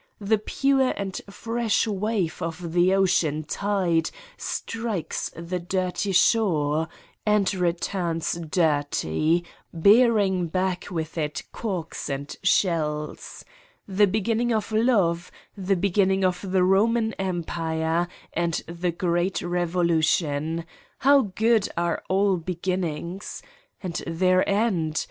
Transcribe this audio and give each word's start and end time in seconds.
The 0.19 0.39
pure 0.39 0.95
and 0.97 1.21
fresh 1.29 1.85
wave 1.85 2.41
of 2.41 2.73
the 2.73 2.91
ocean 2.95 3.43
tide 3.43 4.09
strikes 4.35 5.29
the 5.35 5.59
dirty 5.59 6.11
shore 6.11 6.87
and 7.23 7.53
returns 7.53 8.33
dirty, 8.49 9.43
bearing 9.71 10.47
back 10.47 10.87
with 10.89 11.19
it 11.19 11.43
corks 11.51 12.09
and 12.09 12.35
shells. 12.41 13.45
The 13.87 14.07
beginning 14.07 14.51
of 14.51 14.71
love, 14.71 15.29
the 15.55 15.75
beginning 15.75 16.25
of 16.25 16.51
the 16.51 16.63
Roman 16.63 17.13
Empire 17.19 18.07
and 18.33 18.55
the 18.65 18.91
great 18.91 19.43
revolution 19.43 20.65
how 20.97 21.31
good 21.35 21.69
are 21.77 22.01
all 22.09 22.37
beginnings! 22.37 23.43
And 23.83 24.01
their 24.07 24.49
end 24.49 24.99